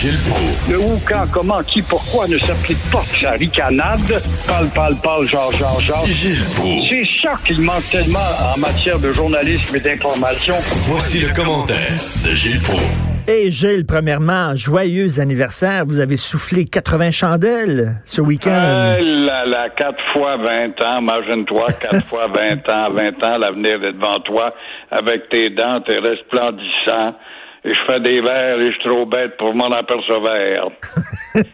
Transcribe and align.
Gilles 0.00 0.16
Proulx. 0.30 0.70
Le 0.70 0.78
où, 0.78 0.98
quand, 1.06 1.30
comment, 1.30 1.62
qui, 1.62 1.82
pourquoi 1.82 2.26
ne 2.26 2.38
s'applique 2.38 2.80
pas 2.90 3.02
sa 3.20 3.32
ricanade? 3.32 4.00
Parle, 4.46 4.68
parle, 4.74 4.96
parle, 5.02 5.26
genre, 5.26 5.52
genre, 5.52 5.78
genre. 5.78 6.06
Gilles 6.06 6.42
Proulx. 6.56 6.88
C'est 6.88 7.04
ça 7.20 7.34
qu'il 7.44 7.60
manque 7.60 7.86
tellement 7.90 8.18
en 8.18 8.58
matière 8.58 8.98
de 8.98 9.12
journalisme 9.12 9.76
et 9.76 9.80
d'information. 9.80 10.54
Voici 10.88 11.20
le 11.20 11.28
commentaire 11.34 12.00
de 12.24 12.34
Gilles 12.34 12.62
Proulx. 12.62 12.80
Et 13.28 13.50
Gilles, 13.50 13.84
premièrement, 13.86 14.56
joyeux 14.56 15.20
anniversaire. 15.20 15.84
Vous 15.86 16.00
avez 16.00 16.16
soufflé 16.16 16.64
80 16.64 17.10
chandelles 17.10 18.00
ce 18.06 18.22
week-end. 18.22 18.50
Euh, 18.50 18.96
la, 19.00 19.44
la, 19.44 19.68
4 19.68 19.94
fois 20.14 20.38
20 20.38 20.82
ans, 20.82 21.00
imagine-toi, 21.02 21.66
4 21.92 22.04
fois 22.06 22.26
20 22.28 22.68
ans, 22.70 22.90
20 22.94 23.22
ans, 23.22 23.38
l'avenir 23.38 23.74
est 23.84 23.92
devant 23.92 24.18
toi, 24.24 24.54
avec 24.90 25.28
tes 25.28 25.50
dents, 25.50 25.82
tes 25.82 25.98
resplendissants. 25.98 27.16
Et 27.64 27.74
je 27.74 27.80
fais 27.86 28.00
des 28.00 28.20
verres 28.20 28.58
et 28.58 28.72
je 28.72 28.78
suis 28.78 28.88
trop 28.88 29.04
bête 29.04 29.36
pour 29.36 29.54
m'en 29.54 29.68
apercevoir. 29.68 30.70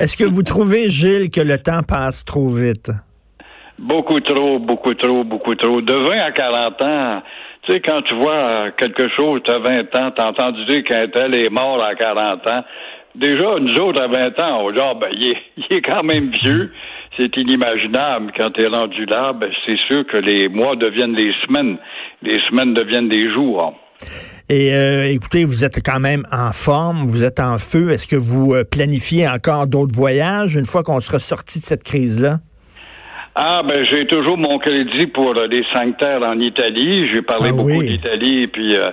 Est-ce 0.00 0.16
que 0.16 0.24
vous 0.24 0.42
trouvez, 0.42 0.90
Gilles, 0.90 1.30
que 1.30 1.40
le 1.40 1.56
temps 1.58 1.82
passe 1.82 2.24
trop 2.24 2.48
vite? 2.48 2.90
Beaucoup 3.78 4.20
trop, 4.20 4.58
beaucoup 4.58 4.94
trop, 4.94 5.24
beaucoup 5.24 5.54
trop. 5.54 5.80
De 5.80 5.94
20 5.94 6.10
à 6.10 6.32
40 6.32 6.82
ans, 6.82 7.22
tu 7.62 7.72
sais, 7.72 7.80
quand 7.80 8.02
tu 8.02 8.14
vois 8.14 8.70
quelque 8.72 9.08
chose, 9.18 9.40
tu 9.44 9.50
as 9.50 9.58
20 9.58 9.96
ans, 9.96 10.10
tu 10.10 10.22
as 10.22 10.28
entendu 10.28 10.64
dire 10.66 10.84
qu'un 10.84 11.08
tel 11.08 11.34
est 11.36 11.50
mort 11.50 11.82
à 11.82 11.94
40 11.94 12.50
ans. 12.50 12.64
Déjà, 13.14 13.58
nous 13.58 13.74
autres, 13.80 14.02
à 14.02 14.08
20 14.08 14.42
ans, 14.42 14.60
on 14.62 14.70
dit, 14.70 14.78
ah, 14.80 14.94
ben, 14.94 15.08
il 15.12 15.28
est, 15.28 15.38
il 15.56 15.76
est 15.76 15.80
quand 15.80 16.02
même 16.02 16.30
vieux. 16.30 16.72
C'est 17.18 17.34
inimaginable. 17.38 18.30
Quand 18.38 18.50
tu 18.50 18.62
es 18.62 18.68
rendu 18.68 19.06
là, 19.06 19.32
ben, 19.32 19.50
c'est 19.64 19.78
sûr 19.88 20.06
que 20.06 20.18
les 20.18 20.48
mois 20.48 20.76
deviennent 20.76 21.14
des 21.14 21.32
semaines. 21.46 21.78
Les 22.22 22.38
semaines 22.48 22.74
deviennent 22.74 23.08
des 23.08 23.30
jours. 23.32 23.74
Et 24.48 24.74
euh, 24.74 25.10
écoutez, 25.10 25.44
vous 25.44 25.64
êtes 25.64 25.84
quand 25.84 25.98
même 25.98 26.24
en 26.30 26.52
forme, 26.52 27.08
vous 27.08 27.24
êtes 27.24 27.40
en 27.40 27.58
feu. 27.58 27.90
Est-ce 27.90 28.06
que 28.06 28.16
vous 28.16 28.54
euh, 28.54 28.64
planifiez 28.64 29.28
encore 29.28 29.66
d'autres 29.66 29.94
voyages 29.94 30.54
une 30.54 30.66
fois 30.66 30.82
qu'on 30.82 31.00
sera 31.00 31.18
sorti 31.18 31.58
de 31.58 31.64
cette 31.64 31.82
crise-là? 31.82 32.38
Ah, 33.38 33.60
ben 33.68 33.84
j'ai 33.84 34.06
toujours 34.06 34.38
mon 34.38 34.58
crédit 34.58 35.08
pour 35.08 35.36
euh, 35.36 35.46
les 35.46 35.62
cinq 35.74 35.98
terres 35.98 36.22
en 36.22 36.40
Italie. 36.40 37.06
J'ai 37.14 37.20
parlé 37.20 37.50
Ah 37.50 37.52
beaucoup 37.52 37.68
oui. 37.68 37.88
d'Italie, 37.88 38.46
puis 38.46 38.74
euh, 38.74 38.90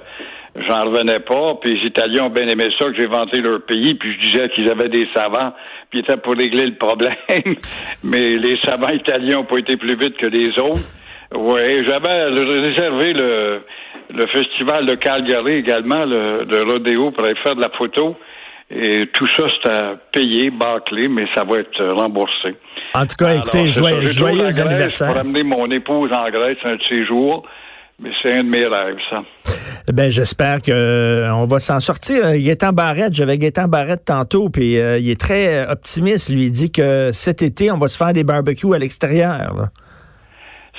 j'en 0.67 0.89
revenais 0.89 1.21
pas. 1.21 1.55
Puis 1.61 1.75
les 1.75 1.87
Italiens 1.87 2.25
ont 2.25 2.29
bien 2.29 2.47
aimé 2.49 2.67
ça 2.77 2.89
que 2.89 2.95
j'ai 2.99 3.07
vanté 3.07 3.39
leur 3.39 3.61
pays, 3.61 3.93
puis 3.93 4.13
je 4.13 4.27
disais 4.27 4.49
qu'ils 4.49 4.69
avaient 4.69 4.89
des 4.89 5.07
savants, 5.15 5.53
puis 5.89 5.99
étaient 5.99 6.17
pour 6.17 6.35
régler 6.35 6.65
le 6.65 6.75
problème. 6.75 7.15
Mais 8.03 8.35
les 8.35 8.57
savants 8.65 8.89
italiens 8.89 9.37
ont 9.39 9.45
pas 9.45 9.59
été 9.59 9.77
plus 9.77 9.95
vite 9.95 10.17
que 10.17 10.25
les 10.25 10.49
autres. 10.59 10.89
Oui, 11.35 11.85
j'avais 11.85 12.23
réservé 12.23 13.13
le, 13.13 13.61
le 14.09 14.27
festival 14.27 14.85
de 14.85 14.93
Calgary 14.95 15.55
également, 15.55 16.05
le, 16.05 16.43
le 16.43 16.63
rodéo, 16.63 17.11
pour 17.11 17.25
aller 17.25 17.35
faire 17.43 17.55
de 17.55 17.61
la 17.61 17.69
photo. 17.69 18.15
Et 18.71 19.09
tout 19.13 19.27
ça, 19.37 19.45
c'était 19.49 19.79
payé, 20.11 20.49
bâclé, 20.49 21.07
mais 21.07 21.25
ça 21.35 21.43
va 21.43 21.59
être 21.59 21.83
remboursé. 21.83 22.55
En 22.95 23.05
tout 23.05 23.15
cas, 23.17 23.35
écoutez, 23.35 23.65
c'est 23.65 23.79
joyeux, 23.79 24.07
joyeux 24.07 24.41
Grèce 24.43 24.59
anniversaire. 24.59 25.07
Pour 25.07 25.17
amener 25.17 25.43
mon 25.43 25.69
épouse 25.69 26.11
en 26.11 26.29
Grèce 26.29 26.57
un 26.63 26.75
de 26.75 26.81
ces 26.89 27.05
jours. 27.05 27.45
Mais 27.99 28.09
c'est 28.21 28.33
un 28.33 28.43
de 28.43 28.49
mes 28.49 28.65
rêves, 28.65 28.97
ça. 29.09 29.21
Ben, 29.93 30.09
j'espère 30.09 30.61
que 30.61 30.71
euh, 30.71 31.33
on 31.35 31.45
va 31.45 31.59
s'en 31.59 31.79
sortir. 31.79 32.25
Euh, 32.25 32.37
Gaétan 32.37 32.73
Barrette, 32.73 33.13
j'avais 33.13 33.37
Gaétan 33.37 33.67
Barrette 33.67 34.05
tantôt, 34.05 34.49
puis 34.49 34.79
euh, 34.79 34.97
il 34.97 35.09
est 35.09 35.19
très 35.19 35.69
optimiste. 35.69 36.29
Lui, 36.33 36.45
il 36.45 36.51
dit 36.51 36.71
que 36.71 37.11
cet 37.11 37.43
été, 37.43 37.71
on 37.71 37.77
va 37.77 37.87
se 37.87 37.97
faire 37.97 38.11
des 38.11 38.23
barbecues 38.23 38.73
à 38.73 38.79
l'extérieur. 38.79 39.67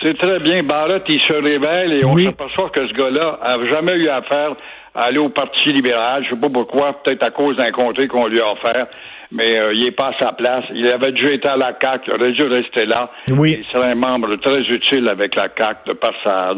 C'est 0.04 0.18
très 0.18 0.38
bien. 0.40 0.62
Barrett, 0.62 1.02
il 1.08 1.20
se 1.22 1.32
révèle 1.32 1.94
et 1.94 2.04
on 2.04 2.12
Oui. 2.12 2.24
s'aperçoit 2.26 2.68
que 2.68 2.86
ce 2.86 2.92
gars-là 2.92 3.38
a 3.42 3.56
jamais 3.72 3.94
eu 3.96 4.08
affaire 4.10 4.54
à 4.94 5.06
aller 5.06 5.16
au 5.18 5.30
Parti 5.30 5.70
libéral. 5.70 6.22
Je 6.24 6.34
sais 6.34 6.40
pas 6.40 6.50
pourquoi, 6.50 7.02
peut-être 7.02 7.26
à 7.26 7.30
cause 7.30 7.56
d'un 7.56 7.70
comté 7.70 8.06
qu'on 8.06 8.26
lui 8.26 8.38
a 8.38 8.52
offert, 8.52 8.86
mais 9.32 9.58
euh, 9.58 9.72
il 9.74 9.88
est 9.88 9.92
pas 9.96 10.08
à 10.08 10.18
sa 10.22 10.32
place. 10.32 10.64
Il 10.74 10.86
avait 10.88 11.12
déjà 11.12 11.32
été 11.32 11.48
à 11.48 11.56
la 11.56 11.72
CAQ, 11.80 12.04
il 12.10 12.12
aurait 12.20 12.32
dû 12.32 12.44
rester 12.44 12.84
là. 12.84 13.10
Oui. 13.30 13.56
Il 13.58 13.64
serait 13.72 13.92
un 13.92 13.94
membre 13.94 14.34
très 14.36 14.60
utile 14.60 15.08
avec 15.08 15.34
la 15.36 15.48
CAQ 15.58 15.88
de 15.88 15.92
par 15.94 16.12
sa, 16.22 16.52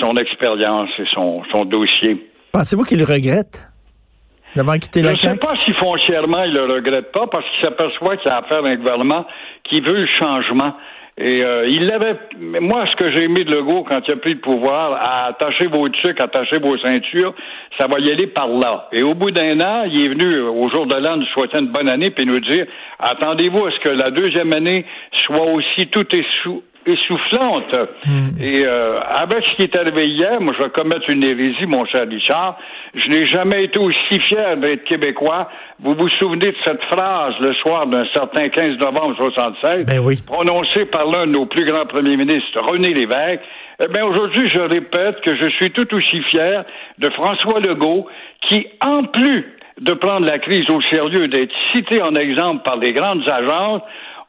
son 0.00 0.16
expérience 0.16 0.90
et 0.98 1.04
son, 1.14 1.42
son 1.52 1.64
dossier. 1.64 2.26
Pensez-vous 2.52 2.82
qu'il 2.82 3.04
regrette 3.04 3.62
d'avoir 4.56 4.80
quitté 4.80 4.98
Je 5.00 5.04
la 5.06 5.12
ne 5.12 5.16
sais 5.16 5.36
pas 5.36 5.54
si 5.64 5.72
foncièrement 5.74 6.42
il 6.42 6.52
le 6.54 6.64
regrette 6.64 7.12
pas 7.12 7.28
parce 7.28 7.44
qu'il 7.50 7.62
s'aperçoit 7.64 8.16
qu'il 8.16 8.32
a 8.32 8.38
affaire 8.38 8.64
à 8.64 8.68
un 8.68 8.74
gouvernement 8.76 9.24
qui 9.62 9.80
veut 9.80 9.94
le 10.00 10.06
changement. 10.08 10.74
Et 11.18 11.42
euh, 11.44 11.66
il 11.68 11.84
l'avait. 11.86 12.16
Moi, 12.38 12.84
ce 12.90 12.96
que 12.96 13.10
j'ai 13.10 13.24
aimé 13.24 13.44
de 13.44 13.54
Legault 13.54 13.84
quand 13.84 14.00
il 14.08 14.12
a 14.12 14.16
pris 14.16 14.32
le 14.34 14.40
pouvoir, 14.40 14.92
à 14.94 15.26
attacher 15.26 15.66
vos 15.66 15.86
trucs, 15.90 16.18
attacher 16.22 16.58
vos 16.58 16.78
ceintures, 16.78 17.34
ça 17.78 17.86
va 17.88 17.98
y 18.00 18.10
aller 18.10 18.26
par 18.28 18.48
là. 18.48 18.88
Et 18.92 19.02
au 19.02 19.14
bout 19.14 19.30
d'un 19.30 19.60
an, 19.60 19.84
il 19.84 20.04
est 20.04 20.08
venu 20.08 20.40
au 20.40 20.68
jour 20.70 20.86
de 20.86 20.96
l'an 20.96 21.16
nous 21.18 21.26
souhaiter 21.26 21.60
une 21.60 21.66
bonne 21.68 21.90
année 21.90 22.10
puis 22.10 22.24
nous 22.24 22.38
dire 22.40 22.66
attendez-vous 22.98 23.66
à 23.66 23.70
ce 23.72 23.78
que 23.80 23.88
la 23.90 24.10
deuxième 24.10 24.52
année 24.54 24.86
soit 25.26 25.44
aussi 25.52 25.88
tout 25.88 26.06
essou- 26.16 26.62
essoufflante. 26.86 27.74
Et 28.40 28.64
euh, 28.64 29.00
avec 29.00 29.44
ce 29.46 29.54
qui 29.56 29.62
est 29.62 29.76
arrivé 29.76 30.04
hier, 30.06 30.40
moi 30.40 30.54
je 30.56 30.62
vais 30.64 30.70
commettre 30.70 31.08
une 31.10 31.24
hérésie, 31.24 31.66
mon 31.66 31.84
cher 31.86 32.06
Richard. 32.08 32.56
Je 32.94 33.06
n'ai 33.08 33.26
jamais 33.28 33.64
été 33.64 33.78
aussi 33.78 34.18
fier 34.28 34.56
d'être 34.56 34.84
québécois. 34.84 35.48
Vous 35.82 35.94
vous 35.94 36.08
souvenez 36.10 36.50
de 36.52 36.56
cette 36.66 36.82
phrase 36.84 37.34
le 37.40 37.54
soir 37.54 37.86
d'un 37.86 38.04
certain 38.14 38.48
15 38.48 38.78
novembre 38.78 39.16
76, 39.16 39.86
Ben 39.86 39.98
oui. 40.00 40.18
prononcée 40.26 40.86
par 40.86 41.06
l'un 41.06 41.26
de 41.26 41.32
nos 41.32 41.46
plus 41.46 41.64
grands 41.64 41.86
premiers 41.86 42.16
ministres, 42.16 42.60
René 42.70 42.94
Lévesque. 42.94 43.42
Eh 43.82 43.88
bien, 43.88 44.04
aujourd'hui, 44.04 44.48
je 44.50 44.60
répète 44.60 45.20
que 45.22 45.34
je 45.36 45.48
suis 45.56 45.70
tout 45.70 45.94
aussi 45.94 46.20
fier 46.24 46.64
de 46.98 47.08
François 47.10 47.60
Legault, 47.60 48.06
qui, 48.42 48.66
en 48.84 49.04
plus 49.04 49.46
de 49.80 49.92
prendre 49.94 50.26
la 50.26 50.38
crise 50.38 50.68
au 50.70 50.82
sérieux, 50.82 51.28
d'être 51.28 51.54
cité 51.74 52.02
en 52.02 52.14
exemple 52.14 52.62
par 52.64 52.76
les 52.76 52.92
grandes 52.92 53.22
agences, 53.30 53.80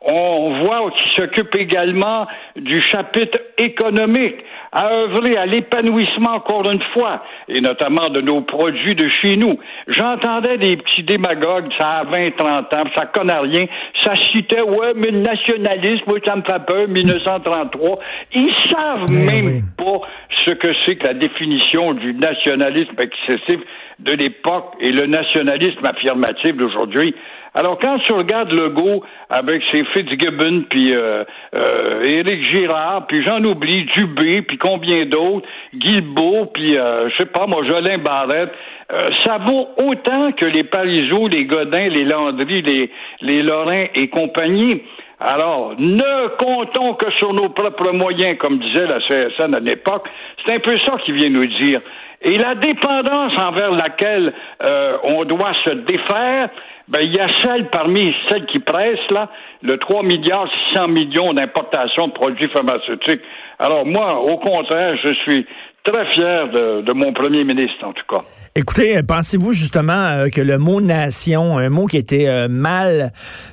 on 0.02 0.64
voit 0.64 0.92
qu'il 0.92 1.12
s'occupe 1.12 1.56
également 1.56 2.26
du 2.56 2.82
chapitre 2.82 3.40
économique, 3.58 4.38
à 4.72 4.88
œuvrer 4.92 5.38
à 5.38 5.46
l'épanouissement 5.46 6.36
encore 6.36 6.70
une 6.72 6.82
fois, 6.94 7.24
et 7.48 7.62
notamment 7.62 8.10
de 8.10 8.22
nos 8.22 8.42
produits 8.42 8.96
de 8.96 9.08
chez 9.10 9.36
nous. 9.36 9.60
J'entendais 9.88 10.58
des 10.58 10.78
petits 10.78 11.04
démagogues, 11.04 11.70
ça 11.80 12.00
a 12.00 12.04
20, 12.06 12.32
30 12.38 12.76
ans, 12.76 12.84
ça 12.96 13.06
connaît 13.08 13.38
rien, 13.38 13.66
ça 14.04 14.16
citait, 14.16 14.62
ouais, 14.62 14.94
mais 14.96 15.12
le 15.12 15.20
nationalisme, 15.20 16.06
oui, 16.12 16.20
ça 16.26 16.36
me 16.36 16.42
fait 16.42 16.66
peur, 16.66 16.88
1933. 16.88 18.00
Ils 18.34 18.54
savent 18.72 19.06
Mais 19.10 19.26
même 19.26 19.46
oui. 19.48 19.62
pas 19.78 20.08
ce 20.46 20.54
que 20.54 20.74
c'est 20.86 20.96
que 20.96 21.08
la 21.08 21.14
définition 21.14 21.94
du 21.94 22.14
nationalisme 22.16 22.96
excessif 23.00 23.60
de 24.00 24.14
l'époque 24.14 24.74
et 24.80 24.92
le 24.92 25.06
nationalisme 25.06 25.86
affirmatif 25.86 26.56
d'aujourd'hui. 26.58 27.14
Alors, 27.54 27.78
quand 27.80 27.98
tu 28.00 28.14
regardes 28.14 28.54
Legault 28.54 29.04
avec 29.30 29.62
ses 29.74 29.84
Fitzgibbon, 29.84 30.64
puis 30.70 30.96
euh, 30.96 31.26
euh, 31.54 32.02
Éric 32.02 32.50
Girard, 32.50 33.08
puis 33.08 33.26
j'en 33.28 33.44
oublie, 33.44 33.86
Dubé, 33.98 34.42
puis 34.44 34.58
combien 34.58 35.06
d'autres, 35.06 35.46
Guilbeault, 35.76 36.46
puis 36.54 36.78
euh, 36.78 37.10
je 37.10 37.18
sais 37.18 37.26
pas, 37.26 37.48
moi, 37.48 37.62
Jolin 37.66 37.98
Barrette, 37.98 38.54
euh, 38.94 38.98
ça 39.20 39.38
vaut 39.40 39.68
autant 39.84 40.32
que 40.32 40.46
les 40.46 40.64
Parizeau, 40.64 41.28
les 41.28 41.44
Godin, 41.44 41.90
les 41.90 42.06
Landry, 42.06 42.62
les, 42.62 42.90
les 43.22 43.42
Lorrain 43.42 43.84
et 43.96 44.08
compagnie. 44.08 44.84
Alors, 45.20 45.76
ne 45.78 46.30
comptons 46.38 46.96
que 46.96 47.12
sur 47.12 47.34
nos 47.34 47.50
propres 47.50 47.92
moyens, 47.92 48.38
comme 48.38 48.60
disait 48.60 48.88
la 48.88 49.00
CSN 49.02 49.56
à 49.56 49.60
l'époque. 49.60 50.08
C'est 50.44 50.56
un 50.56 50.60
peu 50.60 50.78
ça 50.80 50.98
qu'il 51.06 51.16
vient 51.16 51.30
nous 51.30 51.46
dire. 51.62 51.82
Et 52.24 52.38
la 52.38 52.56
dépendance 52.56 53.34
envers 53.42 53.72
laquelle 53.72 54.34
euh, 54.70 54.98
on 55.04 55.26
doit 55.26 55.54
se 55.64 55.72
défaire, 55.72 56.50
ben, 56.88 57.00
il 57.04 57.16
y 57.16 57.20
a 57.20 57.28
celle 57.42 57.70
parmi 57.70 58.14
celles 58.28 58.46
qui 58.46 58.60
pressent, 58.60 59.12
là, 59.12 59.30
le 59.62 59.78
3 59.78 60.04
milliards 60.04 60.50
600 60.74 60.88
millions 60.88 61.34
d'importations 61.34 62.08
de 62.08 62.14
produits 62.14 62.50
pharmaceutiques. 62.50 63.22
Alors, 63.60 63.86
moi, 63.86 64.20
au 64.20 64.38
contraire, 64.38 64.98
je 65.04 65.14
suis 65.14 65.46
très 65.84 66.06
fier 66.14 66.50
de, 66.50 66.82
de 66.82 66.94
mon 66.94 67.14
premier 67.14 67.44
ministre, 67.44 67.86
en 67.86 67.94
tout 67.94 68.06
cas. 68.08 68.22
Écoutez, 68.54 68.98
euh, 68.98 69.02
pensez-vous 69.08 69.54
justement 69.54 69.94
euh, 69.94 70.28
que 70.28 70.42
le 70.42 70.58
mot 70.58 70.82
nation, 70.82 71.58
un 71.58 71.70
mot 71.70 71.86
qui 71.86 71.96
était 71.96 72.28
euh, 72.28 72.50
mal 72.50 73.12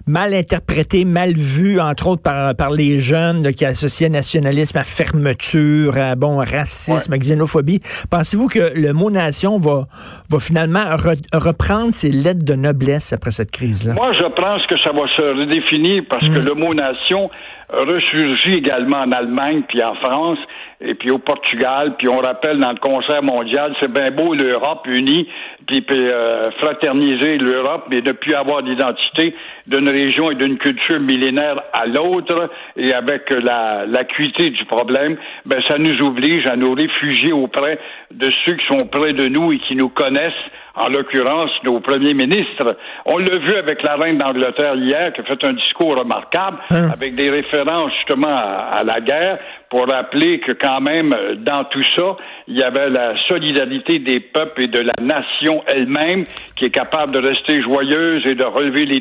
mal 0.09 0.35
interprété, 0.35 1.05
mal 1.05 1.35
vu, 1.35 1.81
entre 1.81 2.09
autres 2.09 2.23
par, 2.23 2.57
par 2.57 2.73
les 2.73 2.99
jeunes 2.99 3.45
là, 3.45 3.53
qui 3.53 3.65
associaient 3.65 4.09
nationalisme 4.09 4.77
à 4.77 4.83
fermeture, 4.83 5.97
à 5.97 6.17
bon 6.17 6.39
racisme, 6.39 7.13
à 7.13 7.19
xénophobie, 7.19 7.79
pensez-vous 8.11 8.49
que 8.49 8.73
le 8.75 8.93
mot 8.93 9.13
nation 9.13 9.57
va, 9.59 9.87
va 10.31 10.41
finalement 10.41 10.81
re- 10.81 11.23
reprendre 11.33 11.93
ses 11.93 12.11
lettres 12.11 12.45
de 12.45 12.55
noblesse 12.55 13.13
après 13.13 13.31
cette 13.31 13.53
crise-là? 13.53 13.95
Moi, 13.95 14.11
je 14.15 14.25
pense 14.25 14.67
que 14.67 14.81
ça 14.81 14.91
va 14.91 15.07
se 15.17 15.23
redéfinir 15.23 16.03
parce 16.11 16.29
que 16.29 16.41
le 16.41 16.55
mot 16.55 16.75
nation 16.75 17.31
ressurgit 17.71 18.57
également 18.57 19.03
en 19.03 19.13
Allemagne, 19.13 19.63
puis 19.69 19.83
en 19.83 19.95
France, 19.97 20.39
et 20.81 20.95
puis 20.95 21.11
au 21.11 21.19
Portugal, 21.19 21.97
puis 21.99 22.09
on 22.09 22.19
rappelle 22.19 22.59
dans 22.61 22.71
le 22.73 22.79
concert 22.79 23.23
mondial, 23.23 23.75
c'est 23.79 23.93
bien 23.93 24.11
beau 24.11 24.33
l'Europe 24.33 24.88
unie, 24.89 25.29
puis, 25.67 25.81
puis, 25.83 25.99
euh, 25.99 26.51
fraterniser 26.53 27.39
l'Europe, 27.39 27.87
mais 27.91 28.01
ne 28.01 28.13
plus 28.13 28.35
avoir 28.35 28.63
d'identité 28.63 29.35
d'une 29.67 29.89
région 29.89 30.31
et 30.31 30.35
d'une 30.35 30.59
culture 30.59 31.01
millénaire 31.01 31.61
à 31.73 31.87
l'autre, 31.87 32.51
et 32.77 32.93
avec 32.93 33.31
la 33.33 33.87
l'acuité 33.87 34.51
du 34.51 34.65
problème, 34.65 35.17
ben 35.47 35.61
ça 35.69 35.79
nous 35.79 36.07
oblige 36.07 36.47
à 36.49 36.57
nous 36.57 36.73
réfugier 36.73 37.33
auprès 37.33 37.79
de 38.11 38.29
ceux 38.45 38.55
qui 38.55 38.67
sont 38.67 38.87
près 38.87 39.13
de 39.13 39.27
nous 39.27 39.53
et 39.53 39.59
qui 39.61 39.77
nous 39.77 39.89
connaissent 39.89 40.33
en 40.75 40.89
l'occurrence 40.89 41.51
nos 41.65 41.81
premiers 41.81 42.15
ministres. 42.15 42.77
On 43.07 43.19
l'a 43.19 43.37
vu 43.37 43.57
avec 43.57 43.83
la 43.83 43.97
reine 43.97 44.19
d'Angleterre 44.19 44.77
hier, 44.77 45.13
qui 45.13 45.21
a 45.21 45.25
fait 45.25 45.45
un 45.45 45.53
discours 45.55 45.97
remarquable, 45.97 46.59
Hein? 46.71 46.91
avec 46.93 47.15
des 47.15 47.31
références 47.31 47.93
justement 47.97 48.29
à, 48.29 48.71
à 48.79 48.85
la 48.85 49.01
guerre, 49.01 49.39
pour 49.71 49.87
rappeler 49.87 50.41
que 50.41 50.53
quand 50.53 50.81
même, 50.81 51.13
euh, 51.15 51.35
dans 51.37 51.65
tout 51.65 51.83
ça, 51.97 52.17
il 52.47 52.59
y 52.59 52.63
avait 52.63 52.91
la 52.91 53.15
solidarité 53.29 53.99
des 53.99 54.21
peuples 54.21 54.63
et 54.63 54.67
de 54.67 54.81
la 54.81 55.03
nation 55.03 55.63
elle-même 55.67 56.25
qui 56.57 56.67
est 56.67 56.71
capable 56.71 57.13
de 57.13 57.19
rester 57.19 57.63
joyeuse 57.63 58.27
et 58.27 58.35
de 58.35 58.45
relever 58.45 58.85
les 58.85 58.99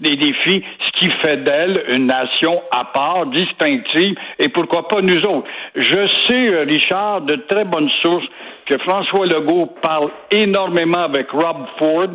les 0.00 0.16
défis, 0.16 0.62
ce 0.86 1.00
qui 1.00 1.10
fait 1.22 1.38
d'elle 1.38 1.84
une 1.92 2.06
nation 2.06 2.62
à 2.74 2.84
part, 2.84 3.26
distinctive, 3.26 4.16
et 4.38 4.48
pourquoi 4.48 4.88
pas 4.88 5.00
nous 5.00 5.20
autres. 5.22 5.48
Je 5.74 6.08
sais, 6.28 6.48
euh, 6.48 6.64
Richard, 6.64 7.22
de 7.22 7.36
très 7.48 7.64
bonnes 7.64 7.90
sources, 8.02 8.26
que 8.66 8.78
François 8.78 9.26
Legault 9.26 9.74
parle 9.80 10.10
énormément 10.30 11.04
avec 11.04 11.30
Rob 11.30 11.66
Ford, 11.78 12.08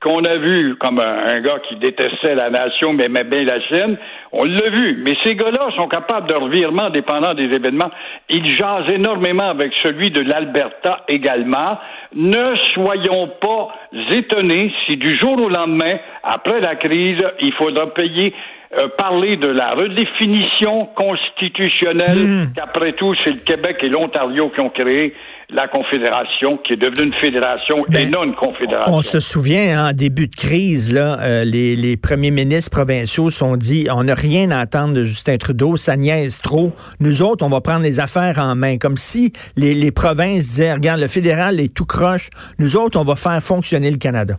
qu'on 0.00 0.24
a 0.24 0.36
vu 0.38 0.76
comme 0.76 1.00
un, 1.00 1.26
un, 1.26 1.40
gars 1.40 1.58
qui 1.68 1.76
détestait 1.76 2.34
la 2.34 2.50
nation 2.50 2.92
mais 2.92 3.06
aimait 3.06 3.24
bien 3.24 3.44
la 3.44 3.60
sienne. 3.66 3.96
On 4.30 4.44
l'a 4.44 4.70
vu. 4.70 5.02
Mais 5.04 5.14
ces 5.24 5.34
gars-là 5.34 5.70
sont 5.78 5.88
capables 5.88 6.28
de 6.28 6.36
revirement 6.36 6.90
dépendant 6.90 7.34
des 7.34 7.44
événements. 7.44 7.90
Ils 8.28 8.46
jasent 8.56 8.88
énormément 8.90 9.48
avec 9.48 9.72
celui 9.82 10.10
de 10.10 10.20
l'Alberta 10.20 11.04
également. 11.08 11.78
Ne 12.14 12.54
soyons 12.74 13.28
pas 13.40 13.74
étonnés 14.12 14.72
si 14.86 14.96
du 14.96 15.14
jour 15.16 15.40
au 15.40 15.48
lendemain, 15.48 15.98
après 16.22 16.60
la 16.60 16.76
crise, 16.76 17.18
il 17.40 17.52
faudra 17.54 17.92
payer 17.92 18.34
euh, 18.76 18.88
parler 18.98 19.38
de 19.38 19.48
la 19.48 19.70
redéfinition 19.70 20.90
constitutionnelle, 20.94 22.18
mmh. 22.18 22.52
qu'après 22.54 22.92
tout, 22.92 23.14
c'est 23.24 23.32
le 23.32 23.40
Québec 23.40 23.78
et 23.82 23.88
l'Ontario 23.88 24.50
qui 24.50 24.60
ont 24.60 24.68
créé 24.68 25.14
la 25.50 25.66
Confédération, 25.66 26.58
qui 26.58 26.74
est 26.74 26.76
devenue 26.76 27.06
une 27.06 27.14
fédération 27.14 27.84
ben, 27.88 28.06
et 28.06 28.10
non 28.10 28.22
une 28.24 28.34
confédération. 28.34 28.92
On 28.92 29.02
se 29.02 29.18
souvient, 29.18 29.88
en 29.88 29.92
début 29.92 30.28
de 30.28 30.34
crise, 30.34 30.92
là, 30.92 31.18
euh, 31.22 31.44
les, 31.44 31.74
les, 31.74 31.96
premiers 31.96 32.30
ministres 32.30 32.70
provinciaux 32.70 33.30
sont 33.30 33.56
dit, 33.56 33.88
on 33.90 34.04
n'a 34.04 34.14
rien 34.14 34.50
à 34.50 34.58
attendre 34.58 34.92
de 34.92 35.04
Justin 35.04 35.38
Trudeau, 35.38 35.78
ça 35.78 35.96
niaise 35.96 36.42
trop. 36.42 36.72
Nous 37.00 37.22
autres, 37.22 37.46
on 37.46 37.48
va 37.48 37.62
prendre 37.62 37.82
les 37.82 37.98
affaires 37.98 38.38
en 38.38 38.54
main. 38.56 38.76
Comme 38.76 38.98
si 38.98 39.32
les, 39.56 39.72
les 39.72 39.90
provinces 39.90 40.48
disaient, 40.48 40.74
regarde, 40.74 41.00
le 41.00 41.08
fédéral 41.08 41.60
est 41.60 41.74
tout 41.74 41.86
croche. 41.86 42.28
Nous 42.58 42.76
autres, 42.76 43.00
on 43.00 43.04
va 43.04 43.16
faire 43.16 43.40
fonctionner 43.42 43.90
le 43.90 43.98
Canada. 43.98 44.38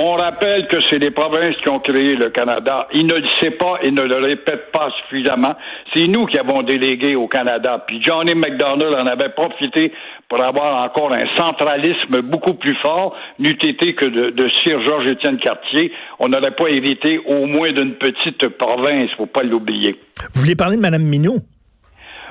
On 0.00 0.12
rappelle 0.12 0.68
que 0.68 0.78
c'est 0.88 0.98
les 0.98 1.10
provinces 1.10 1.56
qui 1.60 1.68
ont 1.70 1.80
créé 1.80 2.14
le 2.14 2.30
Canada. 2.30 2.86
Ils 2.94 3.04
ne 3.04 3.14
le 3.14 3.26
savent 3.40 3.58
pas 3.58 3.78
et 3.82 3.90
ne 3.90 4.02
le 4.02 4.16
répètent 4.24 4.70
pas 4.70 4.90
suffisamment. 5.00 5.56
C'est 5.92 6.06
nous 6.06 6.26
qui 6.26 6.38
avons 6.38 6.62
délégué 6.62 7.16
au 7.16 7.26
Canada. 7.26 7.82
Puis 7.84 8.00
Johnny 8.00 8.34
McDonald 8.36 8.94
en 8.94 9.06
avait 9.06 9.30
profité 9.30 9.92
pour 10.28 10.40
avoir 10.44 10.84
encore 10.84 11.12
un 11.12 11.26
centralisme 11.36 12.20
beaucoup 12.22 12.54
plus 12.54 12.76
fort, 12.76 13.16
n'eût 13.40 13.58
été 13.60 13.94
que 13.94 14.06
de, 14.06 14.30
de 14.30 14.48
Sir 14.62 14.80
Georges-Étienne 14.86 15.38
Cartier. 15.38 15.90
On 16.20 16.28
n'aurait 16.28 16.54
pas 16.54 16.68
hérité 16.68 17.18
au 17.26 17.46
moins 17.46 17.70
d'une 17.72 17.94
petite 17.94 18.46
province, 18.56 19.10
faut 19.16 19.26
pas 19.26 19.42
l'oublier. 19.42 19.98
Vous 20.34 20.42
voulez 20.42 20.54
parler 20.54 20.76
de 20.76 20.82
Mme 20.82 21.02
Minou? 21.02 21.38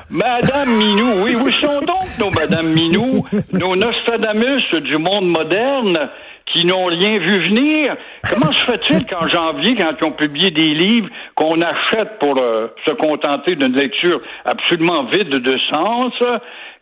Madame 0.09 0.77
Minou, 0.77 1.23
oui, 1.25 1.35
où 1.35 1.51
sont 1.51 1.81
donc 1.81 2.07
nos 2.17 2.31
Madame 2.31 2.67
Minou, 2.67 3.25
nos 3.51 3.75
Nostradamus 3.75 4.73
du 4.83 4.97
monde 4.97 5.27
moderne? 5.27 6.09
Qui 6.53 6.65
n'ont 6.65 6.85
rien 6.85 7.19
vu 7.19 7.43
venir. 7.43 7.95
Comment 8.29 8.51
se 8.51 8.63
fait-il 8.65 9.05
qu'en 9.05 9.27
janvier, 9.27 9.75
quand 9.75 9.91
ils 9.99 10.07
ont 10.07 10.11
publié 10.11 10.51
des 10.51 10.73
livres 10.73 11.09
qu'on 11.35 11.59
achète 11.61 12.19
pour 12.19 12.35
euh, 12.39 12.67
se 12.87 12.93
contenter 12.93 13.55
d'une 13.55 13.75
lecture 13.75 14.21
absolument 14.45 15.03
vide 15.05 15.29
de 15.29 15.57
sens, 15.73 16.13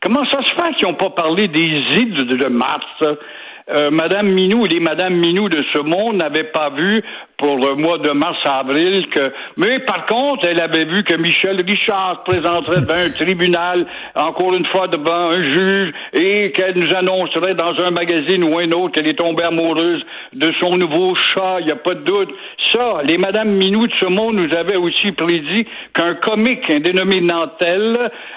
comment 0.02 0.26
ça 0.32 0.44
se 0.44 0.54
fait 0.56 0.74
qu'ils 0.76 0.88
n'ont 0.88 0.96
pas 0.96 1.10
parlé 1.10 1.48
des 1.48 2.00
ides 2.00 2.24
de 2.24 2.48
mars? 2.48 3.18
Euh, 3.68 3.90
Madame 3.90 4.28
Minou, 4.28 4.66
les 4.66 4.80
Madame 4.80 5.16
Minou 5.16 5.50
de 5.50 5.60
ce 5.74 5.82
monde 5.82 6.18
n'avaient 6.18 6.52
pas 6.52 6.70
vu 6.70 7.04
pour 7.38 7.58
le 7.58 7.76
mois 7.76 7.98
de 7.98 8.12
mars-avril 8.12 9.08
que, 9.10 9.32
mais 9.58 9.80
par 9.80 10.06
contre, 10.06 10.48
elle 10.48 10.62
avait 10.62 10.86
vu 10.86 11.04
que 11.04 11.16
Michel 11.16 11.62
Richard 11.62 12.22
se 12.26 12.32
présenterait 12.32 12.82
devant 12.82 13.06
un 13.06 13.10
tribunal, 13.10 13.86
encore 14.16 14.54
une 14.54 14.66
fois 14.68 14.88
devant 14.88 15.32
un 15.32 15.44
juge, 15.56 15.94
et 16.14 16.52
qu'elle 16.52 16.78
nous 16.78 16.96
annoncerait 16.96 17.56
dans 17.56 17.74
un 17.86 17.92
magazine 17.92 18.44
ou 18.44 18.58
un 18.58 18.72
autre 18.72 18.96
qu'elle 18.96 19.08
est 19.08 19.20
tombée 19.20 19.44
amoureuse 19.44 20.04
de 20.34 20.52
son 20.60 20.72
nouveau 20.78 21.16
chat, 21.34 21.58
il 21.60 21.66
n'y 21.66 21.72
a 21.72 21.76
pas 21.76 21.96
de 21.96 22.02
doute. 22.02 22.30
Ça, 22.72 23.02
les 23.04 23.18
Madame 23.18 23.50
Minou 23.50 23.88
de 23.88 23.94
ce 24.00 24.08
monde 24.08 24.36
nous 24.36 24.54
avaient 24.56 24.76
aussi 24.76 25.12
prédit 25.12 25.66
qu'un 25.94 26.16
comique, 26.16 26.64
un 26.74 26.80
dénommé 26.80 27.22
Nantel, 27.22 27.96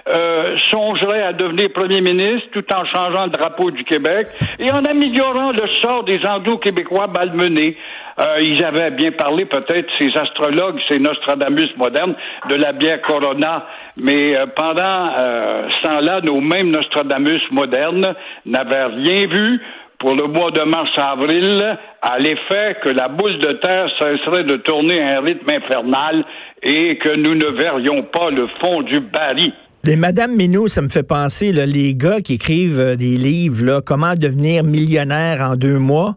euh, 0.09 0.57
songerait 0.71 1.23
à 1.23 1.33
devenir 1.33 1.73
premier 1.73 2.01
ministre 2.01 2.49
tout 2.53 2.65
en 2.75 2.85
changeant 2.85 3.25
le 3.25 3.31
drapeau 3.31 3.71
du 3.71 3.85
Québec 3.85 4.27
et 4.59 4.71
en 4.71 4.85
améliorant 4.85 5.53
le 5.53 5.69
sort 5.81 6.05
des 6.05 6.25
Anglo-Québécois 6.25 7.09
malmenés. 7.09 7.77
Euh, 8.21 8.41
ils 8.43 8.65
avaient 8.65 8.88
bien 8.91 9.13
parlé, 9.13 9.47
peut-être, 9.47 9.89
ces 10.01 10.11
astrologues, 10.19 10.79
ces 10.91 10.99
Nostradamus 10.99 11.71
modernes, 11.77 12.15
de 12.49 12.55
la 12.55 12.73
bière 12.73 13.01
Corona. 13.03 13.67
Mais 13.97 14.37
euh, 14.37 14.47
pendant 14.55 15.11
euh, 15.17 15.69
ce 15.71 15.83
temps-là, 15.89 16.21
nos 16.23 16.41
mêmes 16.41 16.71
Nostradamus 16.71 17.43
modernes 17.51 18.15
n'avaient 18.47 18.85
rien 18.85 19.27
vu 19.27 19.61
pour 19.99 20.15
le 20.15 20.29
mois 20.29 20.51
de 20.51 20.63
mars-avril 20.63 21.77
à 22.03 22.19
l'effet 22.19 22.77
que 22.83 22.89
la 22.89 23.09
boule 23.09 23.39
de 23.39 23.53
terre 23.55 23.89
cesserait 23.99 24.45
de 24.45 24.57
tourner 24.59 25.01
à 25.03 25.19
un 25.19 25.21
rythme 25.21 25.53
infernal 25.53 26.25
et 26.63 26.99
que 26.99 27.17
nous 27.17 27.35
ne 27.35 27.59
verrions 27.59 28.05
pas 28.05 28.31
le 28.31 28.47
fond 28.61 28.83
du 28.83 29.01
baril. 29.01 29.53
Les 29.85 29.97
Madame 29.97 30.37
Minou, 30.37 30.69
ça 30.69 30.83
me 30.83 30.89
fait 30.89 31.03
penser, 31.03 31.53
les 31.53 31.95
gars 31.95 32.21
qui 32.21 32.35
écrivent 32.35 32.81
euh, 32.81 32.97
des 32.97 33.17
livres, 33.17 33.65
là, 33.65 33.81
comment 33.81 34.15
devenir 34.15 34.63
millionnaire 34.65 35.41
en 35.41 35.57
deux 35.57 35.79
mois. 35.79 36.17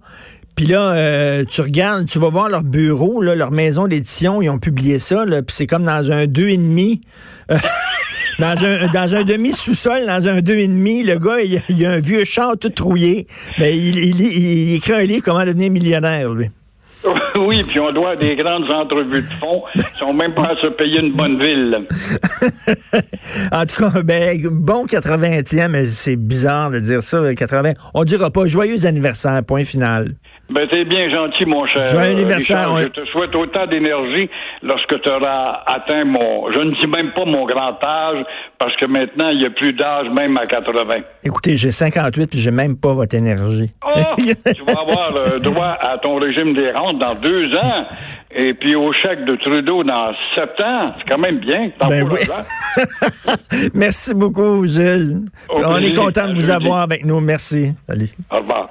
Puis 0.55 0.65
là, 0.67 0.93
euh, 0.93 1.45
tu 1.45 1.61
regardes, 1.61 2.07
tu 2.07 2.19
vas 2.19 2.29
voir 2.29 2.49
leur 2.49 2.63
bureau, 2.63 3.21
leur 3.21 3.51
maison 3.51 3.87
d'édition, 3.87 4.41
ils 4.41 4.49
ont 4.49 4.59
publié 4.59 4.99
ça, 4.99 5.25
puis 5.25 5.55
c'est 5.55 5.67
comme 5.67 5.83
dans 5.83 6.11
un 6.11 6.27
deux 6.27 6.49
et 6.49 6.57
demi, 6.57 7.01
euh, 7.51 7.57
dans 8.39 9.15
un 9.15 9.23
demi 9.23 9.53
sous-sol, 9.53 10.05
dans 10.05 10.27
un 10.27 10.41
deux 10.41 10.57
et 10.57 10.67
demi, 10.67 11.03
le 11.03 11.17
gars, 11.17 11.39
il, 11.41 11.85
a 11.85 11.91
un 11.91 11.99
vieux 11.99 12.23
char 12.25 12.57
tout 12.59 12.69
trouillé, 12.69 13.27
mais 13.59 13.77
il, 13.77 13.97
il, 13.97 14.75
écrit 14.75 14.93
un 14.93 15.03
livre 15.03 15.23
comment 15.23 15.45
devenir 15.45 15.71
millionnaire, 15.71 16.29
lui. 16.29 16.49
Oui, 17.47 17.63
puis 17.67 17.79
on 17.79 17.91
doit 17.91 18.15
des 18.15 18.35
grandes 18.35 18.71
entrevues 18.71 19.21
de 19.21 19.33
fond. 19.39 19.63
Ils 19.75 19.83
sont 19.97 20.13
même 20.13 20.33
pas 20.33 20.51
à 20.51 20.55
se 20.61 20.67
payer 20.67 20.99
une 20.99 21.13
bonne 21.13 21.41
ville. 21.41 21.79
en 23.51 23.65
tout 23.65 23.75
cas, 23.75 24.01
ben, 24.03 24.37
bon 24.51 24.85
80e, 24.85 25.69
mais 25.69 25.85
c'est 25.87 26.15
bizarre 26.15 26.71
de 26.71 26.79
dire 26.79 27.01
ça, 27.01 27.33
80. 27.33 27.73
On 27.93 28.03
dira 28.03 28.29
pas 28.29 28.45
joyeux 28.45 28.85
anniversaire, 28.85 29.41
point 29.43 29.63
final. 29.63 30.13
Ben, 30.51 30.67
t'es 30.67 30.83
bien 30.83 31.09
gentil, 31.13 31.45
mon 31.45 31.65
cher. 31.67 31.87
Joyeux 31.87 32.11
anniversaire. 32.11 32.73
Richard. 32.73 32.93
Je 32.93 33.01
te 33.01 33.05
souhaite 33.07 33.33
autant 33.35 33.67
d'énergie 33.67 34.29
lorsque 34.61 34.99
tu 34.99 35.09
auras 35.09 35.63
atteint 35.65 36.03
mon, 36.03 36.51
je 36.51 36.61
ne 36.61 36.71
dis 36.71 36.87
même 36.87 37.13
pas 37.13 37.23
mon 37.23 37.45
grand 37.45 37.77
âge, 37.85 38.25
parce 38.59 38.75
que 38.75 38.85
maintenant, 38.85 39.27
il 39.31 39.37
n'y 39.37 39.45
a 39.45 39.49
plus 39.49 39.71
d'âge, 39.71 40.07
même 40.09 40.37
à 40.37 40.45
80. 40.45 41.03
Écoutez, 41.23 41.55
j'ai 41.55 41.71
58 41.71 42.29
puis 42.29 42.39
j'ai 42.39 42.51
même 42.51 42.77
pas 42.77 42.93
votre 42.93 43.15
énergie. 43.15 43.71
Oh, 43.85 44.15
tu 44.17 44.63
vas 44.63 44.81
avoir 44.81 45.11
le 45.13 45.39
droit 45.39 45.77
à 45.79 45.97
ton 45.99 46.15
régime 46.15 46.53
des 46.53 46.71
rentes 46.71 46.99
dans 46.99 47.15
deux 47.15 47.30
ans, 47.55 47.85
et 48.33 48.53
puis 48.53 48.75
au 48.75 48.91
chèque 48.93 49.25
de 49.25 49.35
Trudeau 49.35 49.83
dans 49.83 50.13
sept 50.35 50.61
ans. 50.63 50.85
C'est 50.97 51.09
quand 51.09 51.19
même 51.19 51.39
bien. 51.39 51.71
Ben 51.87 52.07
oui. 52.09 52.21
Merci 53.73 54.13
beaucoup, 54.13 54.65
Gilles. 54.67 55.25
On 55.49 55.77
est 55.77 55.95
content 55.95 56.27
de 56.27 56.33
vous 56.33 56.49
avoir 56.49 56.81
avec 56.81 57.05
nous. 57.05 57.19
Merci. 57.19 57.73
Salut. 57.87 58.09
Au 58.29 58.37
revoir. 58.37 58.67